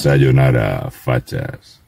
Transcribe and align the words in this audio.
Sayonara, 0.00 0.90
fachas. 0.90 1.82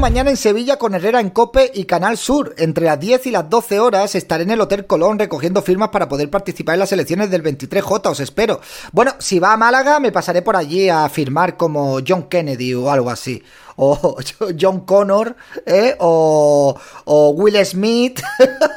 Mañana 0.00 0.30
en 0.30 0.36
Sevilla 0.38 0.78
con 0.78 0.94
Herrera 0.94 1.20
en 1.20 1.30
Cope 1.30 1.70
y 1.74 1.84
Canal 1.84 2.16
Sur. 2.16 2.54
Entre 2.56 2.86
las 2.86 2.98
10 2.98 3.26
y 3.26 3.30
las 3.30 3.50
12 3.50 3.80
horas 3.80 4.14
estaré 4.14 4.44
en 4.44 4.52
el 4.52 4.60
Hotel 4.60 4.86
Colón 4.86 5.18
recogiendo 5.18 5.60
firmas 5.60 5.90
para 5.90 6.08
poder 6.08 6.30
participar 6.30 6.74
en 6.74 6.80
las 6.80 6.92
elecciones 6.92 7.30
del 7.30 7.42
23J, 7.42 8.10
os 8.10 8.20
espero. 8.20 8.60
Bueno, 8.92 9.16
si 9.18 9.38
va 9.38 9.52
a 9.52 9.56
Málaga 9.58 10.00
me 10.00 10.12
pasaré 10.12 10.40
por 10.40 10.56
allí 10.56 10.88
a 10.88 11.06
firmar 11.10 11.58
como 11.58 11.98
John 12.06 12.28
Kennedy 12.30 12.72
o 12.72 12.90
algo 12.90 13.10
así. 13.10 13.42
O 13.76 14.16
John 14.60 14.80
Connor, 14.80 15.36
¿eh? 15.66 15.94
O, 15.98 16.78
o 17.04 17.30
Will 17.30 17.62
Smith. 17.66 18.22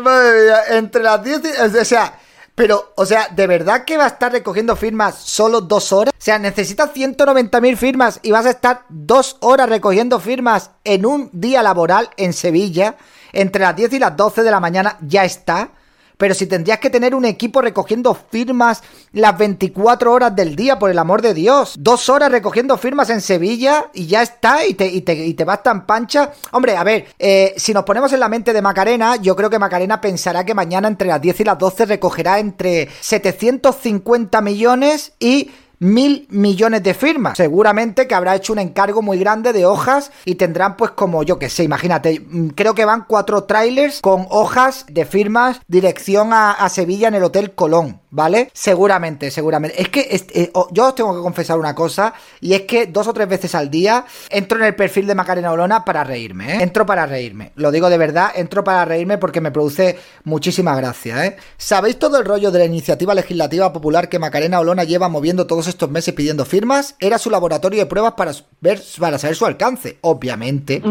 Mía, 0.00 0.62
entre 0.70 1.02
las 1.02 1.22
10 1.22 1.42
y... 1.44 1.78
O 1.78 1.84
sea... 1.84 2.18
Pero, 2.52 2.92
o 2.96 3.06
sea, 3.06 3.28
¿de 3.28 3.46
verdad 3.46 3.84
que 3.86 3.96
va 3.96 4.04
a 4.04 4.08
estar 4.08 4.30
recogiendo 4.30 4.76
firmas 4.76 5.16
solo 5.16 5.62
dos 5.62 5.94
horas? 5.94 6.12
O 6.12 6.22
sea, 6.22 6.38
necesitas 6.38 6.92
190.000 6.92 7.74
firmas 7.74 8.20
y 8.22 8.32
vas 8.32 8.44
a 8.44 8.50
estar 8.50 8.82
dos 8.90 9.38
horas 9.40 9.66
recogiendo 9.66 10.20
firmas 10.20 10.70
en 10.84 11.06
un 11.06 11.30
día 11.32 11.62
laboral 11.62 12.10
en 12.18 12.34
Sevilla. 12.34 12.96
Entre 13.32 13.62
las 13.62 13.74
10 13.74 13.94
y 13.94 13.98
las 13.98 14.14
12 14.14 14.42
de 14.42 14.50
la 14.50 14.60
mañana 14.60 14.98
ya 15.00 15.24
está 15.24 15.70
pero 16.20 16.34
si 16.34 16.46
tendrías 16.46 16.78
que 16.80 16.90
tener 16.90 17.14
un 17.14 17.24
equipo 17.24 17.62
recogiendo 17.62 18.14
firmas 18.14 18.82
las 19.14 19.38
24 19.38 20.12
horas 20.12 20.36
del 20.36 20.54
día, 20.54 20.78
por 20.78 20.90
el 20.90 20.98
amor 20.98 21.22
de 21.22 21.32
Dios. 21.32 21.76
Dos 21.78 22.10
horas 22.10 22.30
recogiendo 22.30 22.76
firmas 22.76 23.08
en 23.08 23.22
Sevilla 23.22 23.86
y 23.94 24.06
ya 24.06 24.20
está, 24.20 24.66
y 24.66 24.74
te, 24.74 24.86
y 24.86 25.00
te, 25.00 25.44
vas 25.44 25.62
tan 25.62 25.86
pancha. 25.86 26.30
Hombre, 26.52 26.76
a 26.76 26.84
ver, 26.84 27.06
eh, 27.18 27.54
si 27.56 27.72
nos 27.72 27.84
ponemos 27.84 28.12
en 28.12 28.20
la 28.20 28.28
mente 28.28 28.52
de 28.52 28.60
Macarena, 28.60 29.16
yo 29.16 29.34
creo 29.34 29.48
que 29.48 29.58
Macarena 29.58 29.98
pensará 29.98 30.44
que 30.44 30.52
mañana 30.52 30.88
entre 30.88 31.08
las 31.08 31.22
10 31.22 31.40
y 31.40 31.44
las 31.44 31.58
12 31.58 31.86
recogerá 31.86 32.38
entre 32.38 32.90
750 33.00 34.42
millones 34.42 35.14
y 35.18 35.50
mil 35.80 36.26
millones 36.30 36.82
de 36.82 36.94
firmas. 36.94 37.36
Seguramente 37.38 38.06
que 38.06 38.14
habrá 38.14 38.36
hecho 38.36 38.52
un 38.52 38.60
encargo 38.60 39.02
muy 39.02 39.18
grande 39.18 39.52
de 39.52 39.66
hojas 39.66 40.12
y 40.24 40.36
tendrán 40.36 40.76
pues 40.76 40.92
como 40.92 41.22
yo 41.22 41.38
que 41.38 41.48
sé, 41.48 41.64
imagínate, 41.64 42.20
mm, 42.20 42.48
creo 42.50 42.74
que 42.74 42.84
van 42.84 43.06
cuatro 43.08 43.44
trailers 43.44 44.00
con 44.00 44.26
hojas 44.30 44.84
de 44.88 45.04
firmas 45.04 45.60
dirección 45.66 46.32
a, 46.32 46.52
a 46.52 46.68
Sevilla 46.68 47.08
en 47.08 47.14
el 47.14 47.24
Hotel 47.24 47.54
Colón. 47.54 48.00
¿Vale? 48.10 48.50
Seguramente, 48.52 49.30
seguramente. 49.30 49.80
Es 49.80 49.88
que 49.88 50.00
eh, 50.10 50.52
yo 50.72 50.88
os 50.88 50.94
tengo 50.94 51.14
que 51.14 51.22
confesar 51.22 51.58
una 51.58 51.74
cosa, 51.74 52.12
y 52.40 52.54
es 52.54 52.62
que 52.62 52.86
dos 52.86 53.06
o 53.06 53.12
tres 53.12 53.28
veces 53.28 53.54
al 53.54 53.70
día 53.70 54.04
entro 54.28 54.58
en 54.58 54.64
el 54.64 54.74
perfil 54.74 55.06
de 55.06 55.14
Macarena 55.14 55.52
Olona 55.52 55.84
para 55.84 56.04
reírme, 56.04 56.56
¿eh? 56.56 56.62
Entro 56.62 56.84
para 56.86 57.06
reírme. 57.06 57.52
Lo 57.54 57.70
digo 57.70 57.88
de 57.88 57.98
verdad, 57.98 58.30
entro 58.34 58.64
para 58.64 58.84
reírme 58.84 59.18
porque 59.18 59.40
me 59.40 59.50
produce 59.50 59.98
muchísima 60.24 60.74
gracia, 60.76 61.26
¿eh? 61.26 61.36
¿Sabéis 61.56 61.98
todo 61.98 62.18
el 62.18 62.24
rollo 62.24 62.50
de 62.50 62.58
la 62.58 62.64
iniciativa 62.64 63.14
legislativa 63.14 63.72
popular 63.72 64.08
que 64.08 64.18
Macarena 64.18 64.60
Olona 64.60 64.84
lleva 64.84 65.08
moviendo 65.08 65.46
todos 65.46 65.68
estos 65.68 65.90
meses 65.90 66.14
pidiendo 66.14 66.44
firmas? 66.44 66.96
Era 66.98 67.18
su 67.18 67.30
laboratorio 67.30 67.78
de 67.78 67.86
pruebas 67.86 68.14
para 68.14 68.32
ver, 68.60 68.82
para 68.98 69.18
saber 69.18 69.36
su 69.36 69.46
alcance, 69.46 69.98
obviamente. 70.00 70.82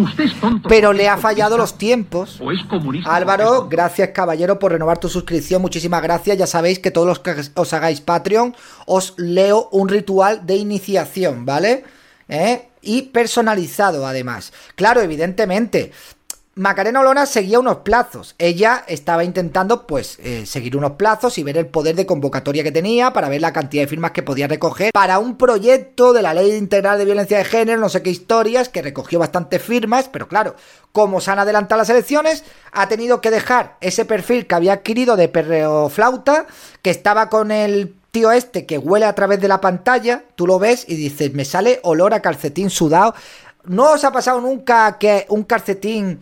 Pero 0.67 0.93
le 0.93 1.09
ha 1.09 1.17
fallado 1.17 1.57
los 1.57 1.77
tiempos. 1.77 2.39
Álvaro, 3.05 3.67
gracias 3.69 4.09
caballero 4.09 4.59
por 4.59 4.71
renovar 4.71 4.97
tu 4.97 5.09
suscripción, 5.09 5.61
muchísimas 5.61 6.01
gracias. 6.01 6.37
Ya 6.37 6.47
sabéis 6.47 6.79
que 6.79 6.91
todos 6.91 7.08
los 7.09 7.19
que 7.19 7.35
os 7.55 7.73
hagáis 7.73 8.01
Patreon, 8.01 8.55
os 8.85 9.13
leo 9.17 9.67
un 9.71 9.89
ritual 9.89 10.45
de 10.45 10.55
iniciación, 10.55 11.45
¿vale? 11.45 11.83
¿Eh? 12.29 12.69
Y 12.81 13.01
personalizado 13.11 14.05
además. 14.07 14.53
Claro, 14.75 15.01
evidentemente, 15.01 15.91
Macarena 16.59 16.99
Olona 16.99 17.25
seguía 17.25 17.57
unos 17.57 17.77
plazos. 17.77 18.35
Ella 18.37 18.83
estaba 18.85 19.23
intentando, 19.23 19.87
pues, 19.87 20.19
eh, 20.21 20.45
seguir 20.45 20.75
unos 20.75 20.91
plazos 20.91 21.37
y 21.37 21.43
ver 21.43 21.57
el 21.57 21.67
poder 21.67 21.95
de 21.95 22.05
convocatoria 22.05 22.63
que 22.63 22.71
tenía 22.73 23.13
para 23.13 23.29
ver 23.29 23.39
la 23.39 23.53
cantidad 23.53 23.83
de 23.83 23.87
firmas 23.87 24.11
que 24.11 24.23
podía 24.23 24.45
recoger 24.45 24.91
para 24.91 25.19
un 25.19 25.37
proyecto 25.37 26.11
de 26.11 26.21
la 26.21 26.33
Ley 26.33 26.53
Integral 26.55 26.97
de 26.97 27.05
Violencia 27.05 27.37
de 27.37 27.45
Género, 27.45 27.79
no 27.79 27.87
sé 27.87 28.03
qué 28.03 28.09
historias, 28.09 28.67
que 28.67 28.81
recogió 28.81 29.19
bastantes 29.19 29.61
firmas, 29.61 30.09
pero 30.11 30.27
claro, 30.27 30.57
como 30.91 31.21
se 31.21 31.31
han 31.31 31.39
adelantado 31.39 31.79
las 31.79 31.89
elecciones, 31.91 32.43
ha 32.73 32.89
tenido 32.89 33.21
que 33.21 33.31
dejar 33.31 33.77
ese 33.79 34.03
perfil 34.03 34.45
que 34.45 34.55
había 34.55 34.73
adquirido 34.73 35.15
de 35.15 35.29
perreo 35.29 35.87
flauta, 35.87 36.45
que 36.81 36.89
estaba 36.89 37.29
con 37.29 37.51
el 37.51 37.95
tío 38.11 38.33
este 38.33 38.65
que 38.65 38.77
huele 38.77 39.05
a 39.05 39.15
través 39.15 39.39
de 39.39 39.47
la 39.47 39.61
pantalla, 39.61 40.25
tú 40.35 40.45
lo 40.45 40.59
ves 40.59 40.83
y 40.89 40.97
dices, 40.97 41.33
me 41.33 41.45
sale 41.45 41.79
olor 41.83 42.13
a 42.13 42.21
calcetín 42.21 42.69
sudado. 42.69 43.15
¿No 43.65 43.91
os 43.91 44.03
ha 44.03 44.11
pasado 44.11 44.41
nunca 44.41 44.97
que 44.97 45.25
un 45.29 45.43
calcetín 45.43 46.19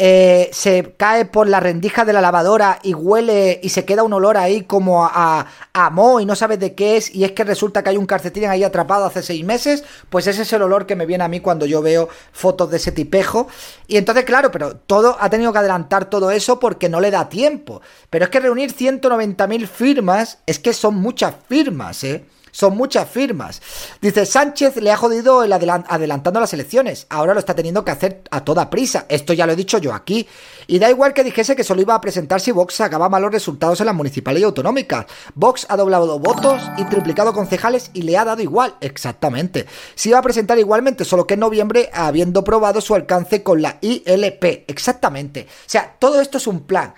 eh, 0.00 0.48
se 0.52 0.94
cae 0.96 1.24
por 1.24 1.48
la 1.48 1.58
rendija 1.58 2.04
de 2.04 2.12
la 2.12 2.20
lavadora 2.20 2.78
y 2.84 2.94
huele 2.94 3.58
y 3.62 3.70
se 3.70 3.84
queda 3.84 4.04
un 4.04 4.12
olor 4.12 4.36
ahí 4.36 4.62
como 4.62 5.04
a, 5.04 5.46
a, 5.72 5.90
mo 5.90 6.20
y 6.20 6.24
no 6.24 6.36
sabes 6.36 6.60
de 6.60 6.76
qué 6.76 6.96
es 6.96 7.12
y 7.12 7.24
es 7.24 7.32
que 7.32 7.42
resulta 7.42 7.82
que 7.82 7.90
hay 7.90 7.96
un 7.96 8.06
calcetín 8.06 8.44
ahí 8.44 8.62
atrapado 8.62 9.04
hace 9.04 9.22
seis 9.22 9.44
meses, 9.44 9.82
pues 10.08 10.28
ese 10.28 10.42
es 10.42 10.52
el 10.52 10.62
olor 10.62 10.86
que 10.86 10.94
me 10.94 11.04
viene 11.04 11.24
a 11.24 11.28
mí 11.28 11.40
cuando 11.40 11.66
yo 11.66 11.82
veo 11.82 12.08
fotos 12.32 12.70
de 12.70 12.76
ese 12.76 12.92
tipejo. 12.92 13.48
Y 13.88 13.96
entonces, 13.96 14.24
claro, 14.24 14.52
pero 14.52 14.76
todo 14.76 15.16
ha 15.18 15.28
tenido 15.30 15.52
que 15.52 15.58
adelantar 15.58 16.08
todo 16.08 16.30
eso 16.30 16.60
porque 16.60 16.88
no 16.88 17.00
le 17.00 17.10
da 17.10 17.28
tiempo. 17.28 17.82
Pero 18.08 18.24
es 18.24 18.30
que 18.30 18.40
reunir 18.40 18.72
190.000 18.72 19.66
firmas 19.66 20.38
es 20.46 20.58
que 20.58 20.72
son 20.72 20.94
muchas 20.94 21.34
firmas, 21.48 22.04
¿eh? 22.04 22.24
Son 22.58 22.76
muchas 22.76 23.08
firmas. 23.08 23.62
Dice, 24.02 24.26
Sánchez 24.26 24.78
le 24.78 24.90
ha 24.90 24.96
jodido 24.96 25.44
el 25.44 25.52
adelantando 25.52 26.40
las 26.40 26.52
elecciones. 26.52 27.06
Ahora 27.08 27.32
lo 27.32 27.38
está 27.38 27.54
teniendo 27.54 27.84
que 27.84 27.92
hacer 27.92 28.22
a 28.32 28.42
toda 28.42 28.68
prisa. 28.68 29.06
Esto 29.08 29.32
ya 29.32 29.46
lo 29.46 29.52
he 29.52 29.56
dicho 29.56 29.78
yo 29.78 29.94
aquí. 29.94 30.26
Y 30.66 30.80
da 30.80 30.90
igual 30.90 31.14
que 31.14 31.22
dijese 31.22 31.54
que 31.54 31.62
solo 31.62 31.82
iba 31.82 31.94
a 31.94 32.00
presentar 32.00 32.40
si 32.40 32.50
Vox 32.50 32.74
sacaba 32.74 33.08
malos 33.08 33.30
resultados 33.30 33.78
en 33.78 33.86
las 33.86 33.94
municipales 33.94 34.40
y 34.40 34.44
autonómicas. 34.44 35.06
Vox 35.36 35.66
ha 35.68 35.76
doblado 35.76 36.18
votos 36.18 36.60
y 36.76 36.84
triplicado 36.86 37.32
concejales 37.32 37.92
y 37.94 38.02
le 38.02 38.18
ha 38.18 38.24
dado 38.24 38.42
igual. 38.42 38.74
Exactamente. 38.80 39.66
Se 39.94 40.08
iba 40.08 40.18
a 40.18 40.22
presentar 40.22 40.58
igualmente, 40.58 41.04
solo 41.04 41.28
que 41.28 41.34
en 41.34 41.40
noviembre 41.40 41.90
habiendo 41.92 42.42
probado 42.42 42.80
su 42.80 42.96
alcance 42.96 43.44
con 43.44 43.62
la 43.62 43.78
ILP. 43.80 44.64
Exactamente. 44.66 45.46
O 45.48 45.70
sea, 45.70 45.94
todo 46.00 46.20
esto 46.20 46.38
es 46.38 46.48
un 46.48 46.62
plan 46.62 46.92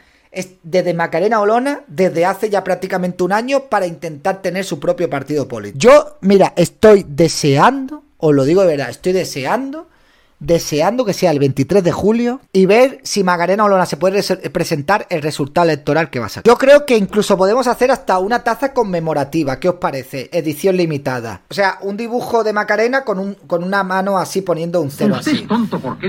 desde 0.62 0.94
Macarena 0.94 1.40
Olona 1.40 1.82
desde 1.88 2.24
hace 2.24 2.50
ya 2.50 2.62
prácticamente 2.62 3.24
un 3.24 3.32
año 3.32 3.64
para 3.64 3.86
intentar 3.86 4.42
tener 4.42 4.64
su 4.64 4.78
propio 4.78 5.10
partido 5.10 5.48
político. 5.48 5.78
Yo, 5.78 6.18
mira, 6.20 6.52
estoy 6.56 7.04
deseando, 7.08 8.04
os 8.18 8.34
lo 8.34 8.44
digo 8.44 8.62
de 8.62 8.68
verdad, 8.68 8.90
estoy 8.90 9.12
deseando, 9.12 9.88
deseando 10.40 11.04
que 11.04 11.12
sea 11.12 11.30
el 11.32 11.38
23 11.38 11.84
de 11.84 11.92
julio 11.92 12.40
y 12.52 12.64
ver 12.64 13.00
si 13.02 13.22
Macarena 13.22 13.64
Olona 13.64 13.84
se 13.86 13.98
puede 13.98 14.22
presentar 14.50 15.06
el 15.10 15.20
resultado 15.20 15.68
electoral 15.68 16.10
que 16.10 16.18
va 16.18 16.26
a 16.26 16.30
ser. 16.30 16.42
Yo 16.44 16.56
creo 16.56 16.86
que 16.86 16.96
incluso 16.96 17.36
podemos 17.36 17.66
hacer 17.66 17.90
hasta 17.90 18.18
una 18.18 18.42
taza 18.42 18.72
conmemorativa, 18.72 19.60
¿qué 19.60 19.68
os 19.68 19.74
parece? 19.76 20.30
Edición 20.32 20.76
limitada. 20.76 21.42
O 21.50 21.54
sea, 21.54 21.78
un 21.82 21.96
dibujo 21.96 22.42
de 22.42 22.52
Macarena 22.52 23.04
con, 23.04 23.18
un, 23.18 23.34
con 23.34 23.62
una 23.62 23.82
mano 23.82 24.16
así 24.16 24.40
poniendo 24.40 24.80
un 24.80 24.90
cero 24.90 25.16
así. 25.18 25.46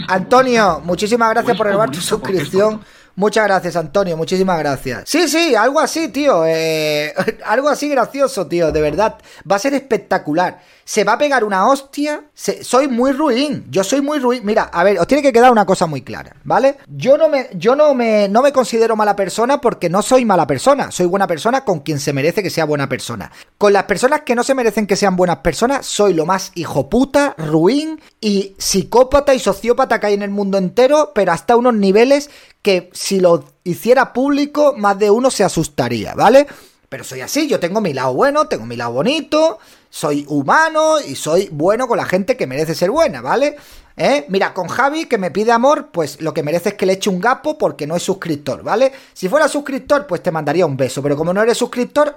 Antonio, 0.07 0.81
muchísimas 0.85 1.29
gracias 1.31 1.57
por 1.57 1.67
elevar 1.67 1.91
tu 1.91 1.99
suscripción. 1.99 2.81
Muchas 3.21 3.43
gracias, 3.43 3.75
Antonio, 3.75 4.17
muchísimas 4.17 4.57
gracias. 4.57 5.03
Sí, 5.05 5.27
sí, 5.27 5.53
algo 5.53 5.79
así, 5.79 6.07
tío. 6.07 6.43
Eh, 6.43 7.13
algo 7.45 7.69
así 7.69 7.87
gracioso, 7.87 8.47
tío, 8.47 8.71
de 8.71 8.81
verdad. 8.81 9.19
Va 9.49 9.57
a 9.57 9.59
ser 9.59 9.75
espectacular 9.75 10.57
se 10.91 11.05
va 11.05 11.13
a 11.13 11.17
pegar 11.17 11.45
una 11.45 11.69
hostia. 11.69 12.25
soy 12.33 12.89
muy 12.89 13.13
ruin. 13.13 13.65
Yo 13.69 13.81
soy 13.81 14.01
muy 14.01 14.19
ruin. 14.19 14.41
Mira, 14.43 14.63
a 14.63 14.83
ver, 14.83 14.99
os 14.99 15.07
tiene 15.07 15.21
que 15.21 15.31
quedar 15.31 15.49
una 15.49 15.65
cosa 15.65 15.85
muy 15.85 16.01
clara, 16.01 16.35
¿vale? 16.43 16.79
Yo 16.87 17.17
no 17.17 17.29
me, 17.29 17.47
yo 17.53 17.77
no 17.77 17.93
me, 17.93 18.27
no 18.27 18.41
me 18.41 18.51
considero 18.51 18.97
mala 18.97 19.15
persona 19.15 19.61
porque 19.61 19.89
no 19.89 20.01
soy 20.01 20.25
mala 20.25 20.45
persona. 20.45 20.91
Soy 20.91 21.05
buena 21.05 21.27
persona 21.27 21.63
con 21.63 21.79
quien 21.79 21.97
se 21.97 22.11
merece 22.11 22.43
que 22.43 22.49
sea 22.49 22.65
buena 22.65 22.89
persona. 22.89 23.31
Con 23.57 23.71
las 23.71 23.83
personas 23.83 24.23
que 24.25 24.35
no 24.35 24.43
se 24.43 24.53
merecen 24.53 24.85
que 24.85 24.97
sean 24.97 25.15
buenas 25.15 25.37
personas, 25.37 25.85
soy 25.85 26.13
lo 26.13 26.25
más 26.25 26.51
hijo 26.55 26.89
puta, 26.89 27.35
ruin 27.37 28.01
y 28.19 28.55
psicópata 28.57 29.33
y 29.33 29.39
sociópata 29.39 30.01
que 30.01 30.07
hay 30.07 30.13
en 30.15 30.23
el 30.23 30.29
mundo 30.29 30.57
entero, 30.57 31.13
pero 31.15 31.31
hasta 31.31 31.55
unos 31.55 31.73
niveles 31.73 32.29
que 32.61 32.89
si 32.93 33.19
lo 33.19 33.45
hiciera 33.63 34.13
público, 34.13 34.73
más 34.77 34.97
de 34.99 35.09
uno 35.09 35.31
se 35.31 35.43
asustaría, 35.43 36.13
¿vale? 36.13 36.47
Pero 36.89 37.03
soy 37.03 37.21
así, 37.21 37.47
yo 37.47 37.59
tengo 37.59 37.81
mi 37.81 37.93
lado 37.93 38.13
bueno, 38.13 38.47
tengo 38.47 38.65
mi 38.65 38.75
lado 38.75 38.91
bonito, 38.91 39.59
soy 39.89 40.25
humano 40.27 40.99
y 40.99 41.15
soy 41.15 41.49
bueno 41.51 41.87
con 41.87 41.97
la 41.97 42.05
gente 42.05 42.35
que 42.37 42.47
merece 42.47 42.75
ser 42.75 42.91
buena, 42.91 43.21
¿vale? 43.21 43.55
¿Eh? 43.97 44.25
Mira, 44.29 44.53
con 44.53 44.67
Javi 44.67 45.05
que 45.05 45.17
me 45.17 45.31
pide 45.31 45.51
amor, 45.51 45.89
pues 45.91 46.21
lo 46.21 46.33
que 46.33 46.43
merece 46.43 46.69
es 46.69 46.75
que 46.75 46.85
le 46.85 46.93
eche 46.93 47.09
un 47.09 47.19
gapo 47.19 47.57
porque 47.57 47.87
no 47.87 47.95
es 47.95 48.03
suscriptor, 48.03 48.63
¿vale? 48.63 48.91
Si 49.13 49.29
fuera 49.29 49.47
suscriptor, 49.47 50.07
pues 50.07 50.23
te 50.23 50.31
mandaría 50.31 50.65
un 50.65 50.77
beso, 50.77 51.01
pero 51.01 51.15
como 51.15 51.33
no 51.33 51.41
eres 51.41 51.57
suscriptor, 51.57 52.13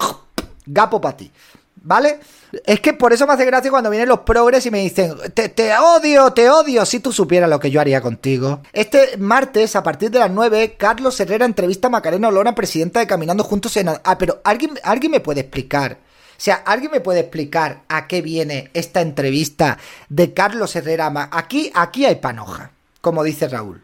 gapo 0.67 1.01
para 1.01 1.17
ti, 1.17 1.31
¿vale? 1.77 2.21
Es 2.65 2.81
que 2.81 2.93
por 2.93 3.13
eso 3.13 3.27
me 3.27 3.33
hace 3.33 3.45
gracia 3.45 3.71
cuando 3.71 3.91
vienen 3.91 4.09
los 4.09 4.21
progres 4.21 4.65
y 4.67 4.71
me 4.71 4.81
dicen, 4.81 5.15
te, 5.35 5.77
odio, 5.77 6.33
te 6.33 6.49
odio, 6.49 6.87
si 6.87 7.01
tú 7.01 7.13
supieras 7.13 7.51
lo 7.51 7.61
que 7.61 7.71
yo 7.71 7.81
haría 7.81 8.01
contigo. 8.01 8.61
Este 8.73 9.17
martes, 9.19 9.77
a 9.77 9.83
partir 9.83 10.11
de 10.11 10.21
las 10.21 10.31
9, 10.31 10.77
Carlos 10.79 11.19
Herrera 11.19 11.45
entrevista 11.45 11.89
a 11.89 11.91
Macarena 11.91 12.29
Olona, 12.29 12.55
presidenta 12.55 13.01
de 13.01 13.07
Caminando 13.07 13.45
Juntos 13.45 13.77
en... 13.77 13.89
Ah, 13.89 14.19
pero 14.19 14.41
¿alguien, 14.45 14.79
¿alguien 14.83 15.13
me 15.13 15.21
puede 15.21 15.41
explicar? 15.41 15.99
O 16.37 16.41
sea, 16.45 16.57
¿alguien 16.57 16.91
me 16.91 17.01
puede 17.01 17.21
explicar 17.21 17.83
a 17.89 18.07
qué 18.07 18.21
viene 18.23 18.71
esta 18.75 19.01
entrevista 19.01 19.79
de 20.09 20.33
Carlos 20.35 20.75
Herrera? 20.75 21.13
Aquí, 21.31 21.71
aquí 21.75 22.07
hay 22.07 22.17
panoja, 22.17 22.73
como 23.01 23.23
dice 23.23 23.49
Raúl. 23.49 23.83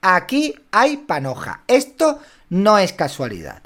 Aquí 0.00 0.54
hay 0.70 0.98
panoja. 0.98 1.62
Esto 1.66 2.18
no 2.50 2.78
es 2.78 2.92
casualidad. 2.92 3.62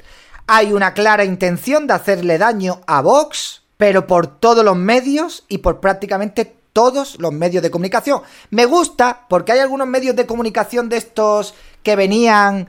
Hay 0.51 0.73
una 0.73 0.95
clara 0.95 1.23
intención 1.25 1.85
de 1.85 1.93
hacerle 1.93 2.39
daño 2.39 2.81
a 2.87 3.01
Vox 3.01 3.61
pero 3.79 4.07
por 4.07 4.27
todos 4.27 4.65
los 4.65 4.75
medios 4.75 5.45
y 5.47 5.59
por 5.59 5.79
prácticamente 5.79 6.53
todos 6.73 7.17
los 7.17 7.31
medios 7.31 7.63
de 7.63 7.71
comunicación. 7.71 8.21
Me 8.49 8.65
gusta 8.65 9.25
porque 9.29 9.53
hay 9.53 9.59
algunos 9.59 9.87
medios 9.87 10.17
de 10.17 10.25
comunicación 10.25 10.89
de 10.89 10.97
estos 10.97 11.53
que 11.81 11.95
venían, 11.95 12.67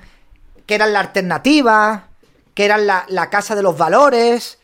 que 0.67 0.77
eran 0.77 0.93
la 0.93 1.01
alternativa, 1.01 2.09
que 2.55 2.65
eran 2.65 2.87
la, 2.87 3.31
casa 3.31 3.57
de 3.57 3.63
los 3.65 3.77
valores, 3.77 4.59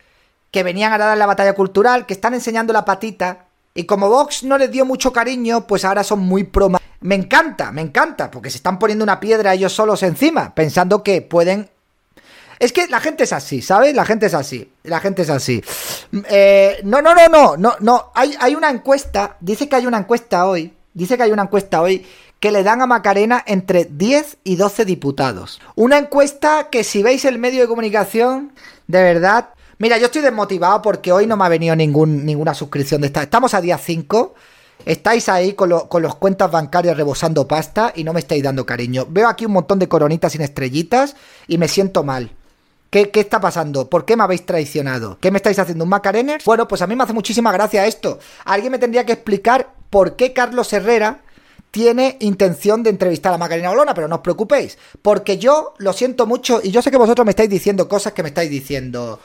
que 0.53 0.63
venían 0.63 0.93
a 0.93 0.99
dar 0.99 1.19
la 1.19 1.27
batalla 1.27 1.55
cultural, 1.55 2.07
que 2.07 2.15
están 2.15 2.35
enseñando 2.35 2.73
la 2.73 2.85
patita. 2.85 3.47
Y 3.75 3.85
como 3.85 4.09
Vox 4.09 4.45
no 4.45 4.57
les 4.57 4.71
dio 4.71 4.85
mucho 4.85 5.13
cariño, 5.13 5.67
pues 5.67 5.85
ahora 5.85 6.05
son 6.05 6.21
muy 6.21 6.45
pro. 6.45 6.71
Me 7.01 7.15
encanta, 7.17 7.73
me 7.73 7.81
encanta, 7.81 8.31
porque 8.31 8.51
se 8.51 8.59
están 8.59 8.79
poniendo 8.79 9.03
una 9.03 9.19
piedra 9.19 9.55
ellos 9.55 9.73
solos 9.73 10.05
encima, 10.05 10.55
pensando 10.55 11.03
que 11.03 11.23
pueden 11.23 11.71
es 12.59 12.73
que 12.73 12.87
la 12.89 13.01
gente 13.01 13.25
es 13.25 13.33
así, 13.33 13.61
¿sabes? 13.61 13.95
La 13.95 14.05
gente 14.05 14.27
es 14.27 14.35
así. 14.35 14.71
La 14.85 15.01
gente 15.01 15.23
es 15.23 15.31
así. 15.31 15.63
Eh, 16.31 16.81
no, 16.85 17.03
no, 17.03 17.15
no, 17.15 17.29
no, 17.29 17.57
no, 17.57 17.75
no. 17.81 18.13
Hay, 18.15 18.35
hay 18.41 18.55
una 18.55 18.71
encuesta. 18.71 19.37
Dice 19.41 19.69
que 19.69 19.77
hay 19.77 19.87
una 19.87 19.99
encuesta 19.99 20.47
hoy. 20.47 20.73
Dice 20.95 21.17
que 21.17 21.25
hay 21.25 21.33
una 21.33 21.43
encuesta 21.43 21.83
hoy 21.83 22.07
que 22.41 22.53
le 22.53 22.63
dan 22.63 22.83
a 22.83 22.87
Macarena 22.87 23.43
entre 23.47 23.85
10 23.85 24.39
y 24.45 24.57
12 24.57 24.85
diputados. 24.85 25.61
Una 25.75 25.99
encuesta 25.99 26.69
que 26.71 26.85
si 26.85 27.03
veis 27.03 27.25
el 27.25 27.39
medio 27.39 27.61
de 27.63 27.69
comunicación, 27.69 28.53
de 28.87 29.03
verdad... 29.03 29.51
Mira, 29.79 29.99
yo 29.99 30.07
estoy 30.07 30.23
desmotivado 30.23 30.81
porque 30.81 31.13
hoy 31.13 31.27
no 31.27 31.37
me 31.37 31.45
ha 31.45 31.51
venido 31.51 31.77
ninguna 31.77 32.55
suscripción 32.55 33.03
de 33.03 33.09
esta. 33.09 33.23
Estamos 33.23 33.53
a 33.53 33.61
día 33.61 33.77
5. 33.77 34.35
Estáis 34.87 35.29
ahí 35.29 35.53
con, 35.53 35.71
con 35.89 36.01
los 36.01 36.15
cuentas 36.15 36.51
bancarias 36.51 36.97
rebosando 36.97 37.47
pasta 37.47 37.93
y 37.95 38.03
no 38.03 38.15
me 38.15 38.21
estáis 38.21 38.43
dando 38.43 38.65
cariño. 38.65 39.07
Veo 39.11 39.29
aquí 39.29 39.45
un 39.45 39.53
montón 39.53 39.79
de 39.79 39.87
coronitas 39.87 40.33
sin 40.33 40.41
estrellitas 40.41 41.15
y 41.47 41.59
me 41.59 41.69
siento 41.69 42.05
mal. 42.05 42.31
¿Qué, 42.91 43.11
está 43.15 43.41
pasando? 43.41 43.91
¿Por 43.91 44.05
qué 44.05 44.17
me 44.17 44.23
habéis 44.23 44.47
traicionado? 44.47 45.19
¿Qué 45.21 45.31
me 45.31 45.39
estáis 45.39 45.59
haciendo? 45.59 45.85
¿Un 45.85 45.91
Macarener? 45.91 46.41
Bueno, 46.45 46.69
pues 46.69 46.83
a 46.83 46.87
mí 46.87 46.95
me 46.95 47.05
hace 47.05 47.13
muchísima 47.13 47.53
gracia 47.53 47.87
esto. 47.87 48.19
Alguien 48.45 48.73
me 48.73 48.79
tendría 48.79 49.05
que 49.05 49.13
explicar 49.13 49.71
por 49.91 50.17
qué 50.17 50.33
Carlos 50.33 50.73
Herrera 50.73 51.21
tiene 51.71 52.17
intención 52.21 52.83
de 52.83 52.91
entrevistar 52.91 53.35
a 53.35 53.39
Macarena 53.39 53.71
Olona, 53.71 53.93
pero 53.93 54.09
no 54.09 54.17
os 54.17 54.21
preocupéis, 54.23 54.79
porque 55.03 55.37
yo 55.37 55.75
lo 55.79 55.93
siento 55.93 56.27
mucho 56.27 56.61
y 56.63 56.71
yo 56.71 56.81
sé 56.81 56.91
que 56.91 56.97
vosotros 56.97 57.25
me 57.25 57.33
estáis 57.33 57.51
diciendo 57.51 57.89
cosas 57.89 58.13
que 58.15 58.23
me 58.23 58.31
estáis 58.31 58.51
diciendo. 58.51 59.21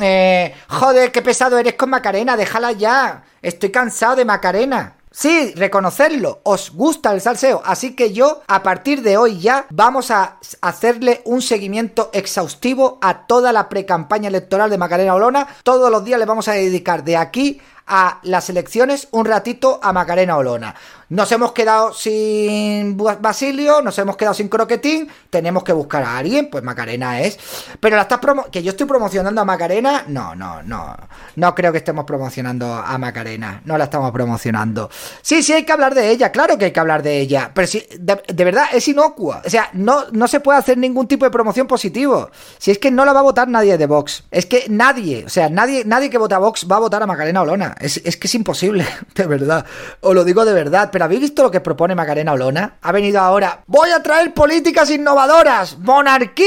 Eh, 0.00 0.54
joder, 0.68 1.10
qué 1.10 1.20
pesado 1.20 1.58
eres 1.58 1.74
con 1.74 1.90
Macarena, 1.90 2.36
déjala 2.36 2.72
ya. 2.72 3.24
Estoy 3.42 3.70
cansado 3.70 4.16
de 4.16 4.24
Macarena. 4.24 4.94
Sí, 5.12 5.52
reconocerlo, 5.56 6.40
os 6.44 6.70
gusta 6.70 7.12
el 7.12 7.20
salseo, 7.20 7.62
así 7.64 7.96
que 7.96 8.12
yo 8.12 8.42
a 8.46 8.62
partir 8.62 9.02
de 9.02 9.16
hoy 9.16 9.40
ya 9.40 9.66
vamos 9.70 10.12
a 10.12 10.38
hacerle 10.60 11.20
un 11.24 11.42
seguimiento 11.42 12.10
exhaustivo 12.12 13.00
a 13.02 13.26
toda 13.26 13.52
la 13.52 13.68
pre-campaña 13.68 14.28
electoral 14.28 14.70
de 14.70 14.78
Macarena 14.78 15.16
Olona. 15.16 15.48
Todos 15.64 15.90
los 15.90 16.04
días 16.04 16.20
le 16.20 16.26
vamos 16.26 16.46
a 16.46 16.52
dedicar 16.52 17.02
de 17.02 17.16
aquí 17.16 17.60
a 17.86 18.20
las 18.22 18.48
elecciones 18.50 19.08
un 19.10 19.24
ratito 19.24 19.80
a 19.82 19.92
Macarena 19.92 20.36
Olona. 20.36 20.74
Nos 21.10 21.32
hemos 21.32 21.50
quedado 21.50 21.92
sin 21.92 22.96
Basilio, 22.96 23.82
nos 23.82 23.98
hemos 23.98 24.16
quedado 24.16 24.32
sin 24.32 24.48
Croquetín, 24.48 25.08
tenemos 25.28 25.64
que 25.64 25.72
buscar 25.72 26.04
a 26.04 26.18
alguien, 26.18 26.48
pues 26.48 26.62
Macarena 26.62 27.20
es. 27.20 27.36
Pero 27.80 27.96
la 27.96 28.02
estás 28.02 28.20
promo 28.20 28.44
que 28.44 28.62
yo 28.62 28.70
estoy 28.70 28.86
promocionando 28.86 29.40
a 29.40 29.44
Macarena, 29.44 30.04
no, 30.06 30.36
no, 30.36 30.62
no. 30.62 30.94
No 31.34 31.54
creo 31.56 31.72
que 31.72 31.78
estemos 31.78 32.04
promocionando 32.04 32.72
a 32.72 32.96
Macarena, 32.96 33.60
no 33.64 33.76
la 33.76 33.84
estamos 33.84 34.12
promocionando. 34.12 34.88
Sí, 35.20 35.42
sí 35.42 35.52
hay 35.52 35.64
que 35.64 35.72
hablar 35.72 35.96
de 35.96 36.10
ella, 36.10 36.30
claro 36.30 36.56
que 36.56 36.66
hay 36.66 36.72
que 36.72 36.78
hablar 36.78 37.02
de 37.02 37.18
ella, 37.18 37.50
pero 37.52 37.66
si 37.66 37.84
de, 37.98 38.44
verdad 38.44 38.66
es 38.72 38.86
inocua, 38.86 39.42
o 39.44 39.50
sea, 39.50 39.68
no, 39.72 40.04
no 40.12 40.28
se 40.28 40.38
puede 40.38 40.60
hacer 40.60 40.78
ningún 40.78 41.08
tipo 41.08 41.24
de 41.24 41.32
promoción 41.32 41.66
positivo. 41.66 42.30
Si 42.58 42.70
es 42.70 42.78
que 42.78 42.92
no 42.92 43.04
la 43.04 43.12
va 43.12 43.18
a 43.18 43.24
votar 43.24 43.48
nadie 43.48 43.76
de 43.76 43.86
Vox, 43.86 44.22
es 44.30 44.46
que 44.46 44.66
nadie, 44.68 45.24
o 45.26 45.28
sea, 45.28 45.48
nadie, 45.48 45.84
nadie 45.84 46.08
que 46.08 46.18
vota 46.18 46.36
a 46.36 46.38
Vox 46.38 46.68
va 46.70 46.76
a 46.76 46.80
votar 46.80 47.02
a 47.02 47.06
Macarena 47.06 47.42
Olona. 47.42 47.74
Es, 47.80 47.98
que 47.98 48.26
es 48.26 48.34
imposible, 48.34 48.86
de 49.14 49.26
verdad. 49.26 49.64
Os 50.00 50.14
lo 50.14 50.24
digo 50.24 50.44
de 50.44 50.52
verdad, 50.52 50.90
pero 50.92 51.04
¿habéis 51.04 51.20
visto 51.22 51.42
lo 51.42 51.50
que 51.50 51.60
propone 51.60 51.94
Macarena 51.94 52.32
Olona? 52.32 52.76
Ha 52.82 52.92
venido 52.92 53.20
ahora. 53.20 53.64
Voy 53.66 53.90
a 53.90 54.02
traer 54.02 54.34
políticas 54.34 54.90
innovadoras. 54.90 55.78
Monarquía 55.78 56.46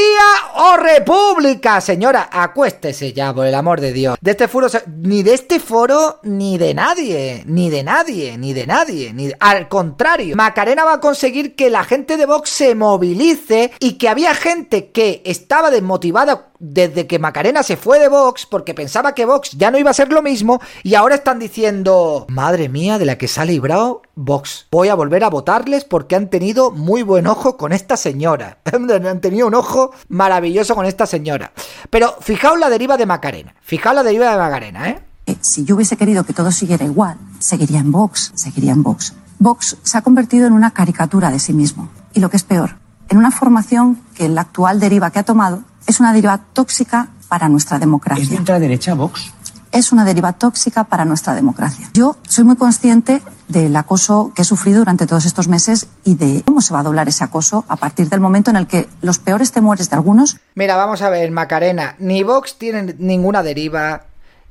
o 0.56 0.78
república. 0.78 1.82
Señora, 1.82 2.30
acuéstese 2.32 3.14
ya, 3.14 3.34
por 3.34 3.46
el 3.46 3.56
amor 3.56 3.82
de 3.82 3.94
Dios. 3.94 4.18
De 4.22 4.32
este 4.32 4.48
foro, 4.48 4.68
ni 4.88 5.24
de 5.24 5.34
este 5.34 5.60
foro, 5.60 6.20
ni 6.24 6.58
de 6.58 6.74
nadie. 6.74 7.44
Ni 7.46 7.70
de 7.70 7.84
nadie, 7.84 8.38
ni 8.38 8.54
de 8.54 8.68
nadie. 8.68 9.14
Ni 9.14 9.32
Al 9.40 9.68
contrario, 9.68 10.36
Macarena 10.36 10.84
va 10.86 10.94
a 10.94 11.00
conseguir 11.00 11.56
que 11.56 11.70
la 11.70 11.84
gente 11.84 12.18
de 12.18 12.26
Vox 12.26 12.50
se 12.50 12.76
movilice 12.76 13.72
y 13.80 13.94
que 13.94 14.10
había 14.10 14.36
gente 14.36 14.92
que 14.92 15.22
estaba 15.26 15.72
desmotivada 15.72 16.50
desde 16.60 17.08
que 17.08 17.20
Macarena 17.20 17.62
se 17.62 17.76
fue 17.76 18.00
de 18.00 18.08
Vox 18.08 18.46
porque 18.46 18.74
pensaba 18.74 19.14
que 19.14 19.26
Vox 19.26 19.52
ya 19.52 19.70
no 19.70 19.78
iba 19.78 19.92
a 19.92 19.94
ser 19.94 20.14
lo 20.14 20.22
mismo 20.22 20.62
y 20.82 20.96
ahora 20.96 21.13
están 21.16 21.40
diciendo, 21.40 22.26
madre 22.30 22.70
mía, 22.70 22.98
de 22.98 23.06
la 23.06 23.18
que 23.18 23.28
se 23.28 23.42
ha 23.42 23.46
librado 23.46 24.02
Vox. 24.16 24.68
Voy 24.72 24.90
a 24.90 24.96
volver 24.96 25.24
a 25.24 25.30
votarles 25.30 25.86
porque 25.86 26.16
han 26.16 26.30
tenido 26.30 26.72
muy 26.72 27.04
buen 27.04 27.28
ojo 27.28 27.58
con 27.58 27.74
esta 27.74 27.98
señora. 27.98 28.60
han 28.72 29.22
tenido 29.22 29.48
un 29.48 29.56
ojo 29.56 29.92
maravilloso 30.10 30.76
con 30.76 30.86
esta 30.86 31.06
señora. 31.06 31.54
Pero 31.90 32.16
fijaos 32.22 32.60
la 32.60 32.70
deriva 32.70 32.98
de 32.98 33.06
Macarena. 33.06 33.56
Fijaos 33.62 33.96
la 33.96 34.04
deriva 34.04 34.32
de 34.32 34.38
Macarena, 34.38 34.90
¿eh? 34.90 35.04
Eh, 35.26 35.38
si 35.42 35.64
yo 35.64 35.76
hubiese 35.76 35.96
querido 35.96 36.26
que 36.26 36.34
todo 36.34 36.52
siguiera 36.52 36.84
igual, 36.86 37.18
seguiría 37.40 37.80
en 37.80 37.92
Vox, 37.92 38.32
seguiría 38.36 38.74
en 38.74 38.84
Vox. 38.84 39.14
Vox 39.40 39.78
se 39.84 39.98
ha 39.98 40.02
convertido 40.02 40.48
en 40.48 40.54
una 40.54 40.72
caricatura 40.72 41.32
de 41.32 41.40
sí 41.40 41.54
mismo. 41.54 41.90
Y 42.14 42.20
lo 42.20 42.30
que 42.30 42.38
es 42.38 42.44
peor, 42.44 42.78
en 43.10 43.18
una 43.18 43.32
formación 43.32 44.00
que 44.16 44.28
la 44.28 44.42
actual 44.42 44.80
deriva 44.80 45.12
que 45.12 45.20
ha 45.20 45.24
tomado 45.24 45.64
es 45.88 46.00
una 46.00 46.14
deriva 46.14 46.40
tóxica 46.54 47.10
para 47.30 47.50
nuestra 47.50 47.80
democracia. 47.80 48.24
¿Es 48.24 48.30
de 48.30 48.38
ultraderecha 48.38 48.94
Vox? 48.94 49.34
Es 49.74 49.92
una 49.92 50.06
deriva 50.06 50.34
tóxica 50.34 50.84
para 50.84 51.04
nuestra 51.04 51.34
democracia. 51.34 51.90
Yo 51.96 52.16
soy 52.28 52.44
muy 52.44 52.56
consciente 52.56 53.24
del 53.48 53.76
acoso 53.76 54.32
que 54.36 54.44
he 54.44 54.46
sufrido 54.46 54.78
durante 54.78 55.08
todos 55.08 55.26
estos 55.26 55.48
meses 55.48 55.88
y 56.04 56.14
de 56.14 56.44
cómo 56.44 56.62
se 56.62 56.76
va 56.76 56.82
a 56.82 56.84
doblar 56.84 57.10
ese 57.10 57.24
acoso 57.24 57.66
a 57.68 57.76
partir 57.76 58.08
del 58.08 58.20
momento 58.20 58.52
en 58.52 58.58
el 58.58 58.68
que 58.68 58.88
los 59.02 59.18
peores 59.18 59.52
temores 59.52 59.90
de 59.90 59.96
algunos 59.96 60.38
Mira, 60.54 60.76
vamos 60.76 61.02
a 61.02 61.10
ver, 61.10 61.32
Macarena, 61.32 61.96
ni 61.98 62.22
Vox 62.22 62.60
tiene 62.60 62.94
ninguna 63.00 63.42
deriva, 63.42 64.04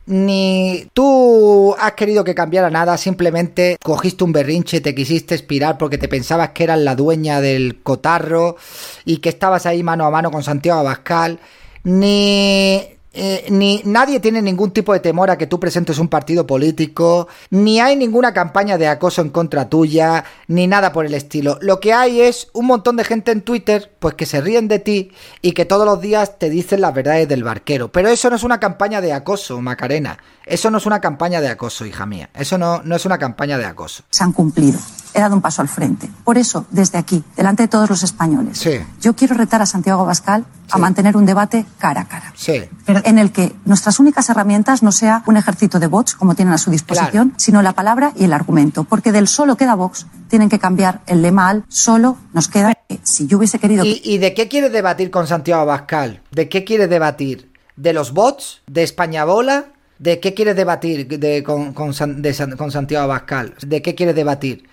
ni 0.07 0.89
tú 0.93 1.77
has 1.79 1.93
querido 1.93 2.25
que 2.25 2.35
cambiara 2.35 2.69
nada, 2.69 2.99
simplemente 2.99 3.77
cogiste 3.81 4.25
un 4.25 4.33
berrinche, 4.33 4.81
te 4.81 4.93
quisiste 4.93 5.37
expirar 5.37 5.79
porque 5.79 5.99
te 5.99 6.09
pensabas 6.09 6.51
que 6.51 6.65
eras 6.65 6.81
la 6.81 6.97
dueña 6.97 7.41
del 7.41 7.81
cotarro 7.81 8.57
y 9.05 9.19
que 9.19 9.29
estabas 9.29 9.67
ahí 9.67 9.85
mano 9.85 10.05
a 10.05 10.11
mano 10.11 10.33
con 10.33 10.43
Santiago 10.43 10.81
Abascal, 10.81 11.39
ni... 11.85 12.92
eh, 13.15 13.47
ni 13.51 13.83
nadie 13.85 14.21
tiene 14.21 14.41
ningún 14.41 14.71
tipo 14.71 14.93
de 14.93 15.01
temor 15.01 15.31
a 15.31 15.37
que 15.37 15.47
tú 15.47 15.61
presentes 15.61 15.99
un 15.99 16.09
partido 16.09 16.47
político, 16.47 17.29
ni 17.51 17.81
hay 17.81 17.97
ninguna 17.97 18.33
campaña 18.33 18.79
de 18.79 18.89
acoso 18.89 19.21
en 19.21 19.31
contra 19.31 19.69
tuya, 19.69 20.25
ni 20.49 20.67
nada 20.67 20.93
por 20.93 21.05
el 21.05 21.15
estilo. 21.15 21.59
Lo 21.61 21.81
que 21.81 21.93
hay 21.93 22.23
es 22.23 22.49
un 22.53 22.67
montón 22.67 22.97
de 22.97 23.05
gente 23.05 23.31
en 23.31 23.43
Twitter, 23.43 23.93
pues 23.99 24.15
que 24.15 24.27
se 24.27 24.41
ríen 24.41 24.69
de 24.69 24.79
ti 24.79 25.13
y 25.43 25.53
que 25.53 25.65
todos 25.65 25.85
los 25.85 26.01
días 26.01 26.39
te 26.39 26.49
dicen 26.49 26.81
las 26.81 26.95
verdades 26.95 27.29
del 27.29 27.45
barquero. 27.45 27.93
Pero 27.93 28.09
eso 28.09 28.31
no 28.31 28.37
es 28.37 28.45
una 28.45 28.61
campaña 28.61 29.01
de 29.01 29.13
acoso, 29.13 29.61
Macarena. 29.61 30.19
Eso 30.47 30.71
no 30.71 30.79
es 30.79 30.87
una 30.87 31.01
campaña 31.01 31.41
de 31.41 31.49
acoso, 31.49 31.85
hija 31.85 32.07
mía. 32.07 32.31
Eso 32.35 32.59
no, 32.59 32.83
no 32.83 32.97
es 32.97 33.05
una 33.05 33.19
campaña 33.19 33.59
de 33.59 33.67
acoso. 33.67 34.05
se 34.11 34.25
han 34.25 34.33
cumplido. 34.33 34.79
He 35.15 35.21
dado 35.21 35.35
un 35.35 35.43
paso 35.43 35.63
al 35.63 35.69
frente. 35.69 36.11
Por 36.25 36.39
eso, 36.39 36.67
desde 36.71 36.99
aquí, 36.99 37.23
delante 37.37 37.65
de 37.65 37.69
todos 37.69 37.89
los 37.91 38.03
españoles, 38.03 38.59
Sí. 38.59 38.79
yo 39.01 39.15
quiero 39.15 39.35
retar 39.35 39.61
a 39.63 39.67
Santiago 39.67 40.03
Abascal 40.03 40.45
a 40.71 40.77
Sí. 40.77 40.81
mantener 40.81 41.17
un 41.17 41.27
debate 41.27 41.67
cara 41.79 42.03
a 42.03 42.05
cara. 42.09 42.33
Sí. 42.37 42.63
En 42.87 43.19
el 43.19 43.31
que 43.33 43.55
nuestras 43.65 44.01
únicas 44.01 44.29
herramientas 44.31 44.83
no 44.83 44.91
sea 44.93 45.23
un 45.27 45.37
ejército 45.37 45.79
de 45.79 45.87
bots, 45.87 46.15
como 46.15 46.35
tienen 46.35 46.55
a 46.55 46.59
su 46.59 46.71
disposición, 46.71 47.29
Claro. 47.31 47.35
sino 47.39 47.63
la 47.63 47.73
palabra 47.75 48.13
y 48.17 48.25
el 48.25 48.33
argumento. 48.33 48.85
Porque 48.85 49.13
del 49.13 49.29
solo 49.29 49.57
queda 49.57 49.75
Vox, 49.75 50.07
tienen 50.29 50.49
que 50.49 50.59
cambiar 50.59 51.03
el 51.07 51.21
lema 51.23 51.49
al 51.51 51.65
solo 51.69 52.17
nos 52.33 52.49
queda. 52.49 52.73
Si 53.03 53.27
yo 53.27 53.39
hubiese 53.39 53.59
querido. 53.59 53.85
¿Y, 53.85 54.01
y 54.05 54.19
de 54.19 54.33
qué 54.35 54.49
quieres 54.49 54.73
debatir 54.73 55.11
con 55.11 55.27
Santiago 55.27 55.63
Abascal? 55.63 56.23
¿De 56.31 56.49
qué 56.49 56.65
quieres 56.65 56.89
debatir? 56.89 57.51
¿De 57.77 57.93
los 57.93 58.13
bots? 58.13 58.63
¿De 58.67 58.83
España 58.83 59.25
Bola? 59.25 59.65
¿De 59.99 60.21
qué 60.21 60.35
quieres 60.35 60.57
debatir 60.57 61.07
de- 61.07 61.43
con, 61.43 61.73
con 61.73 61.95
San- 61.95 62.23
de 62.23 62.35
San- 62.35 62.57
con 62.57 62.71
Santiago 62.71 63.05
Abascal? 63.05 63.55
¿De 63.65 63.83
qué 63.83 63.95
quieres 63.95 64.15
debatir? 64.17 64.69